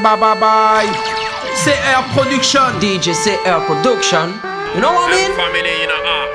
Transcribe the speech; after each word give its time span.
bye 0.00 0.16
bye 0.16 0.34
bye. 0.38 0.86
CR 1.64 2.02
Production. 2.14 2.78
DJ 2.80 3.12
CR 3.12 3.60
Production. 3.66 4.32
You 4.74 4.80
know 4.80 4.92
what 4.92 5.10
I 5.10 5.16
mean? 5.16 5.32
Family, 5.36 5.74
you 5.80 5.88
know, 5.88 6.02
ah. 6.04 6.26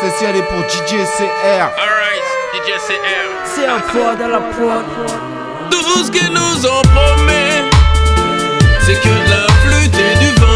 Ceci 0.00 0.24
elle 0.24 0.36
est 0.36 0.42
pour 0.42 0.62
DJ 0.68 1.04
CR. 1.16 1.68
Alright, 1.76 2.24
DJ 2.54 2.78
CR. 2.86 3.28
C'est 3.44 3.66
un 3.66 3.80
poids 3.80 4.14
dans 4.14 4.28
la 4.28 4.40
prod. 4.40 4.84
Tout 5.70 6.04
ce 6.04 6.10
qu'ils 6.10 6.32
nous 6.32 6.66
ont 6.66 6.82
promis, 6.94 7.68
c'est 8.80 8.98
que 9.00 9.08
de 9.08 9.30
la 9.30 9.46
flûte 9.62 9.98
et 9.98 10.14
du 10.18 10.30
vent. 10.40 10.46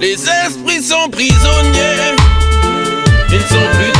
Les 0.00 0.14
esprits 0.14 0.82
sont 0.82 1.08
prisonniers, 1.10 2.14
ils 3.30 3.36
ne 3.36 3.40
sont 3.40 3.68
plus 3.78 3.99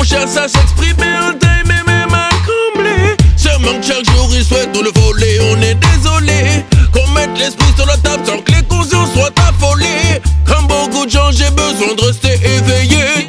On 0.00 0.04
cherche 0.04 0.36
à 0.36 0.48
s'exprimer, 0.48 1.12
un 1.18 1.32
time 1.32 1.70
et 1.70 1.90
même 1.90 2.14
à 2.14 2.28
combler. 2.46 3.16
Ce 3.36 3.48
manque 3.60 3.82
chaque 3.82 4.04
jour, 4.14 4.30
il 4.32 4.44
souhaite 4.44 4.70
nous 4.74 4.82
le 4.82 4.90
voler. 4.94 5.38
On 5.52 5.60
est 5.60 5.74
désolé 5.74 6.64
qu'on 6.92 7.06
mette 7.10 7.36
l'esprit 7.38 7.72
sur 7.76 7.86
la 7.86 7.96
table 7.96 8.24
sans 8.24 8.38
que 8.38 8.52
les 8.52 8.62
consciences 8.62 9.12
soient 9.12 9.34
affolées. 9.48 10.22
Comme 10.46 10.66
beaucoup 10.68 11.04
de 11.04 11.10
gens, 11.10 11.30
j'ai 11.32 11.50
besoin 11.50 11.94
de 11.96 12.02
rester 12.02 12.34
éveillé. 12.34 13.26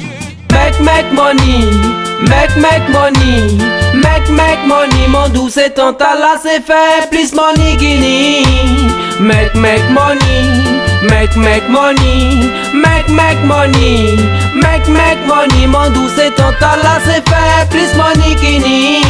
Make, 0.50 0.80
make 0.80 1.12
money, 1.12 1.70
make, 2.22 2.56
make 2.56 2.88
money, 2.90 3.58
make, 3.94 4.28
make 4.30 4.64
money, 4.66 5.08
mon 5.08 5.28
doux 5.30 5.48
c'est 5.48 5.74
tant 5.74 5.92
là 5.92 6.34
c'est 6.42 6.60
fait, 6.60 7.10
please 7.10 7.34
money 7.34 7.76
guinea. 7.76 8.46
Make, 9.18 9.54
make 9.54 9.88
money, 9.90 10.80
make, 11.36 11.62
make 11.62 11.68
money, 11.68 12.50
make, 12.74 13.08
make 13.08 13.42
money, 13.44 14.16
make, 14.54 14.86
make 14.88 15.24
money, 15.26 15.66
mon 15.66 15.90
doux 15.90 16.08
c'est 16.14 16.34
tant 16.34 16.50
là 16.60 16.98
c'est 17.04 17.26
fait, 17.28 17.68
please 17.70 17.94
money 17.96 18.34
guinea. 18.40 19.02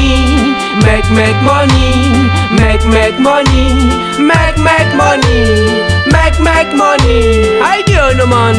Make, 0.85 1.09
make 1.11 1.37
money, 1.43 2.31
make, 2.53 2.85
make 2.87 3.19
money, 3.21 3.91
make, 4.19 4.57
make 4.59 4.95
money, 4.97 5.83
make, 6.11 6.41
make 6.41 6.75
money. 6.75 7.61
I 7.61 7.83
do 7.87 8.17
no 8.17 8.27
man. 8.27 8.57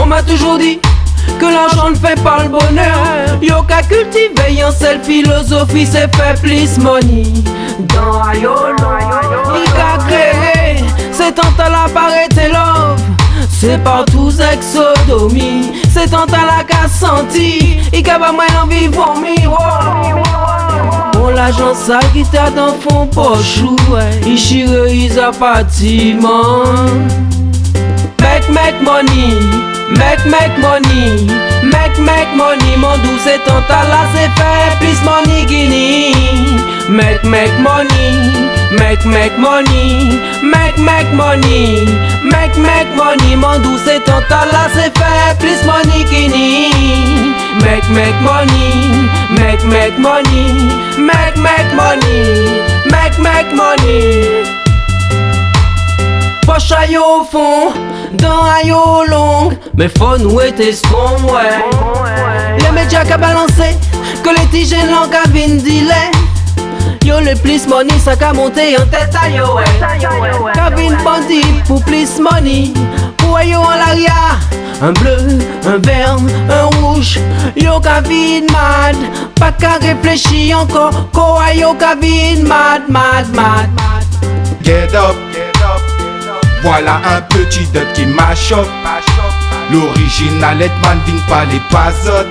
On 0.00 0.06
m'a 0.06 0.22
toujours 0.22 0.58
dit 0.58 0.80
que 1.38 1.44
l'argent 1.44 1.90
ne 1.90 1.94
fait 1.94 2.20
pas 2.22 2.42
le 2.42 2.48
bonheur. 2.48 3.38
Yo 3.42 3.62
qu'à 3.62 3.82
cultiver 3.82 4.64
en 4.64 4.72
seule 4.72 5.00
philosophie, 5.02 5.86
c'est 5.86 6.14
fait 6.16 6.40
plus 6.40 6.78
money. 6.78 7.24
Dans 7.94 8.22
Ayolo, 8.22 8.74
c'est 11.24 11.34
tant 11.34 11.62
à 11.62 11.68
la 11.70 11.92
parité 11.92 12.48
love. 12.48 13.00
C'est 13.48 13.82
partout 13.82 14.30
exodomie, 14.30 15.72
c'est 15.90 16.10
tant 16.10 16.24
à 16.24 16.58
la 16.58 16.64
casse 16.64 17.00
senti. 17.00 17.78
A 17.96 18.18
pas 18.18 18.32
moins 18.32 18.44
envie 18.62 18.88
vomir. 18.88 19.50
Bon 21.14 21.28
l'agent 21.28 21.74
ça 21.74 22.00
qui 22.12 22.22
t'a 22.24 22.50
dans 22.50 22.74
fond 22.74 23.06
poche. 23.06 23.60
Il 24.26 24.38
chire 24.38 24.86
ils 24.86 25.18
a 25.18 25.30
bâtiment 25.30 26.64
Make 28.20 28.48
make 28.50 28.80
money, 28.82 29.34
make 29.90 30.24
make 30.26 30.56
money, 30.58 31.26
make 31.62 31.98
make 31.98 32.34
money, 32.36 32.63
mon 32.96 33.02
doux 33.02 33.18
c'est 33.24 33.42
tant 33.44 33.60
là 33.68 34.06
c'est 34.14 34.30
fait, 34.40 34.78
plus 34.80 35.02
money 35.04 35.44
guinea. 35.46 36.12
Make 36.88 37.24
make 37.24 37.58
money, 37.60 38.50
make 38.78 39.04
make 39.04 39.38
money, 39.38 40.20
make 40.42 40.78
make 40.78 41.12
money, 41.12 41.86
make 42.22 42.56
make 42.56 42.94
money, 42.94 43.36
mon 43.36 43.58
doux 43.60 43.78
c'est 43.84 44.04
tant 44.04 44.20
là 44.28 44.68
c'est 44.74 44.96
fait, 44.96 45.38
plus 45.38 45.64
money 45.66 46.04
guinea. 46.04 46.70
Make 47.64 47.88
make 47.90 48.20
money, 48.20 49.08
make 49.30 49.64
make 49.64 49.98
money, 49.98 50.68
make 50.98 51.36
make 51.36 51.74
money, 51.74 52.62
make 52.90 53.18
make 53.18 53.52
money. 53.54 54.44
Poche 56.46 56.72
aille 56.72 56.98
au 56.98 57.24
fond, 57.24 57.72
dans 58.14 58.44
au 58.76 59.04
long 59.04 59.50
Mais 59.76 59.88
faut 59.88 60.16
nous 60.18 60.40
être 60.40 60.72
strong, 60.72 61.24
ouais 61.24 62.58
Les 62.58 62.70
médias 62.70 63.04
qu'a 63.04 63.18
balancé, 63.18 63.76
que 64.22 64.30
les 64.30 64.46
tigènes 64.50 64.90
qu'à 65.10 65.28
vin 65.30 65.56
delay 65.56 66.10
Yo 67.04 67.20
le 67.20 67.34
plus 67.36 67.66
money, 67.68 67.98
ça 68.02 68.16
qu'a 68.16 68.32
monté 68.32 68.76
en 68.78 68.86
tête 68.86 69.14
à 69.14 69.28
yo, 69.28 69.56
ouais. 69.56 70.54
Vin 70.54 70.96
bandit 71.04 71.44
pour 71.66 71.82
plus 71.84 72.18
money. 72.18 72.72
Pour 73.18 73.40
yo 73.42 73.58
en 73.60 73.76
l'arrière 73.76 74.40
un 74.82 74.92
bleu, 74.92 75.16
un 75.66 75.78
vert, 75.78 76.16
un 76.50 76.64
rouge. 76.76 77.20
Yo 77.56 77.78
vin 77.80 78.46
mad 78.50 78.96
Pas 79.38 79.52
qu'à 79.52 79.78
réfléchir 79.80 80.58
encore. 80.58 81.08
Quoi 81.12 81.52
yo 81.54 81.74
mad, 81.74 82.88
mad, 82.88 83.28
mad, 83.30 83.68
mad. 83.74 84.04
Get 84.62 84.94
up, 84.94 85.14
Voilà 86.64 86.98
un 87.14 87.20
petit 87.20 87.66
dot 87.74 87.86
qui 87.92 88.06
m'achoppe. 88.06 88.66
L'original 89.70 90.62
Edman 90.62 90.98
vient 91.06 91.22
pas 91.28 91.44
les 91.44 91.60
pasotes. 91.70 92.26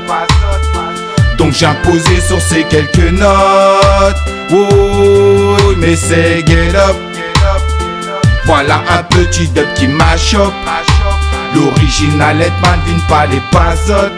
Donc 1.37 1.53
imposé 1.61 2.19
sur 2.19 2.41
ces 2.41 2.63
quelques 2.63 3.11
notes. 3.11 4.17
Oh, 4.51 5.75
mais 5.77 5.95
c'est 5.95 6.43
get 6.47 6.75
up. 6.75 6.95
Voilà 8.45 8.81
un 8.89 9.03
petit 9.03 9.47
dot 9.49 9.67
qui 9.75 9.87
m'achoppe. 9.87 10.53
L'original 11.53 12.41
Edman 12.41 12.79
vient 12.87 13.07
pas 13.07 13.27
les 13.27 13.41
pasotes. 13.51 14.13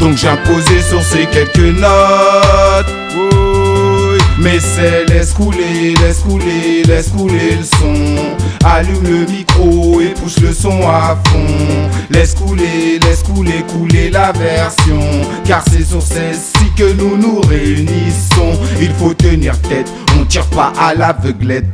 Donc 0.00 0.24
imposé 0.24 0.82
sur 0.82 1.02
ces 1.02 1.26
quelques 1.26 1.78
notes. 1.78 2.92
Oui, 3.14 4.18
mais 4.38 4.58
c'est 4.58 5.04
laisse 5.04 5.32
couler, 5.32 5.94
laisse 6.02 6.18
couler, 6.18 6.82
laisse 6.82 7.10
couler 7.10 7.58
le 7.58 7.64
son. 7.64 8.31
Allume 8.64 9.02
le 9.02 9.26
micro 9.26 10.00
et 10.00 10.10
pousse 10.10 10.38
le 10.40 10.52
son 10.52 10.86
à 10.88 11.18
fond. 11.28 11.90
Laisse 12.10 12.34
couler, 12.34 12.98
laisse 13.00 13.22
couler, 13.22 13.64
couler 13.68 14.10
la 14.10 14.32
version. 14.32 15.00
Car 15.44 15.62
c'est 15.70 15.84
sur 15.84 16.02
celle-ci 16.02 16.70
que 16.76 16.92
nous 16.92 17.16
nous 17.16 17.40
réunissons. 17.40 18.58
Il 18.80 18.92
faut 18.92 19.14
tenir 19.14 19.60
tête, 19.62 19.90
on 20.18 20.24
tire 20.24 20.46
pas 20.46 20.72
à 20.78 20.94
l'aveuglette. 20.94 21.66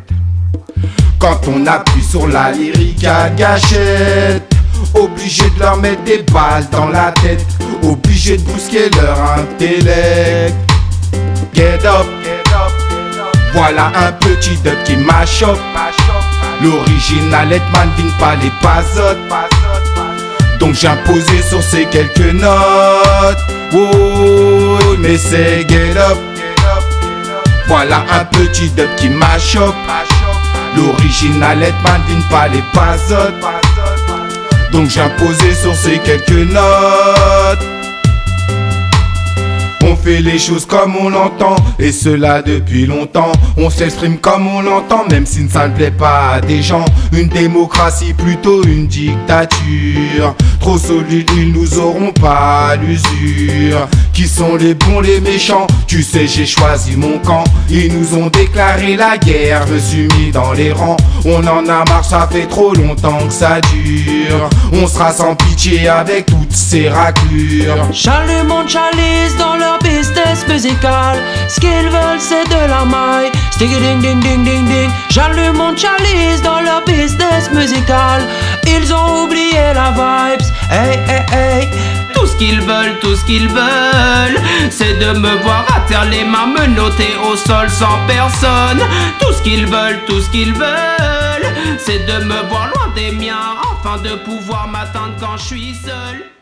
Quand 1.18 1.40
on 1.48 1.66
appuie 1.66 2.02
sur 2.02 2.28
la 2.28 2.52
lyrique 2.52 3.04
à 3.04 3.28
gâchette 3.30 4.54
Obligé 4.94 5.50
de 5.50 5.58
leur 5.58 5.76
mettre 5.76 6.04
des 6.04 6.22
balles 6.32 6.66
dans 6.70 6.88
la 6.88 7.10
tête 7.10 7.44
Obligé 7.82 8.36
de 8.36 8.42
bousquer 8.42 8.88
leur 8.90 9.18
intellect 9.32 10.54
Get 11.54 11.84
up, 11.84 12.06
Voilà 13.52 13.90
un 13.96 14.12
petit 14.12 14.56
dub 14.62 14.82
qui 14.84 14.96
m'achoppe. 14.96 15.58
L'original 16.62 17.52
Hetman 17.52 17.88
vigne 17.96 18.10
pas 18.18 18.34
les 18.36 18.50
pasotes. 18.62 19.18
Donc 20.58 20.82
imposé 20.84 21.42
sur 21.42 21.62
ces 21.62 21.84
quelques 21.86 22.32
notes. 22.32 23.38
Oh, 23.72 24.78
mais 24.98 25.16
c'est 25.16 25.68
get 25.68 25.96
up. 25.96 26.18
Voilà 27.68 28.04
un 28.10 28.24
petit 28.24 28.70
dub 28.70 28.88
qui 28.96 29.08
m'achoppe. 29.08 29.74
L'original 30.76 31.62
Hetman 31.62 32.02
vigne 32.08 32.22
pas 32.30 32.48
les 32.48 32.64
pasotes. 32.72 33.34
Donc 34.72 34.96
imposé 34.96 35.54
sur 35.54 35.74
ces 35.76 35.98
quelques 35.98 36.50
notes. 36.50 37.77
Fait 40.08 40.22
les 40.22 40.38
choses 40.38 40.64
comme 40.64 40.96
on 40.96 41.10
l'entend, 41.10 41.56
et 41.78 41.92
cela 41.92 42.40
depuis 42.40 42.86
longtemps. 42.86 43.30
On 43.58 43.68
s'exprime 43.68 44.16
comme 44.16 44.46
on 44.46 44.62
l'entend, 44.62 45.04
même 45.10 45.26
si 45.26 45.46
ça 45.50 45.68
ne 45.68 45.74
plaît 45.74 45.90
pas 45.90 46.30
à 46.32 46.40
des 46.40 46.62
gens. 46.62 46.86
Une 47.12 47.28
démocratie 47.28 48.14
plutôt 48.14 48.62
une 48.62 48.86
dictature. 48.86 50.34
Trop 50.60 50.78
solide, 50.78 51.30
ils 51.36 51.52
nous 51.52 51.78
auront 51.78 52.12
pas 52.12 52.74
l'usure. 52.76 53.86
Qui 54.14 54.26
sont 54.26 54.56
les 54.56 54.72
bons, 54.72 55.00
les 55.00 55.20
méchants? 55.20 55.66
Tu 55.86 56.02
sais, 56.02 56.26
j'ai 56.26 56.46
choisi 56.46 56.96
mon 56.96 57.18
camp. 57.18 57.44
Ils 57.68 57.92
nous 57.92 58.16
ont 58.16 58.28
déclaré 58.28 58.96
la 58.96 59.18
guerre, 59.18 59.66
me 59.68 59.78
suis 59.78 60.08
mis 60.16 60.30
dans 60.32 60.54
les 60.54 60.72
rangs. 60.72 60.96
On 61.26 61.46
en 61.46 61.68
a 61.68 61.84
marre, 61.84 62.04
ça 62.04 62.26
fait 62.32 62.46
trop 62.46 62.72
longtemps 62.72 63.26
que 63.26 63.32
ça 63.32 63.60
dure. 63.60 64.48
On 64.72 64.86
sera 64.86 65.12
sans 65.12 65.34
pitié 65.34 65.86
avec 65.86 66.26
toutes 66.26 66.52
ces 66.52 66.88
raclures. 66.88 67.92
Charles 67.92 68.46
monde 68.46 68.68
chalice 68.68 69.36
dans 69.38 69.56
leur 69.56 69.78
business 69.98 70.46
musical. 70.46 71.16
Ce 71.48 71.58
qu'ils 71.58 71.90
veulent, 71.90 72.20
c'est 72.20 72.46
de 72.56 72.62
la 72.74 72.84
maille. 72.84 73.32
Stick 73.50 73.70
ding 73.70 74.00
ding 74.00 74.20
ding 74.20 74.44
ding 74.44 74.64
ding. 74.66 74.90
J'allume 75.10 75.60
chalice 75.76 76.40
dans 76.42 76.60
leur 76.60 76.84
business 76.84 77.50
musical. 77.50 78.20
Ils 78.66 78.94
ont 78.94 79.24
oublié 79.24 79.64
la 79.74 79.90
vibes. 79.98 80.46
Hey, 80.70 80.94
hey, 81.08 81.24
hey. 81.32 81.68
Tout 82.14 82.26
ce 82.26 82.36
qu'ils 82.36 82.60
veulent, 82.60 82.98
tout 83.00 83.16
ce 83.16 83.24
qu'ils 83.24 83.48
veulent, 83.48 84.40
c'est 84.70 84.94
de 85.04 85.18
me 85.18 85.34
voir 85.42 85.64
à 85.74 85.80
terre 85.88 86.04
les 86.04 86.24
mains 86.24 86.50
menottées 86.58 87.16
au 87.28 87.36
sol 87.36 87.68
sans 87.68 87.98
personne. 88.06 88.80
Tout 89.18 89.32
ce 89.32 89.42
qu'ils 89.42 89.66
veulent, 89.66 90.00
tout 90.06 90.20
ce 90.20 90.30
qu'ils 90.30 90.54
veulent, 90.54 91.50
c'est 91.84 92.06
de 92.06 92.24
me 92.24 92.40
voir 92.48 92.68
loin 92.72 92.88
des 92.94 93.10
miens 93.10 93.56
afin 93.72 94.00
de 94.00 94.14
pouvoir 94.28 94.68
m'atteindre 94.68 95.14
quand 95.20 95.36
je 95.38 95.44
suis 95.44 95.74
seul. 95.74 96.37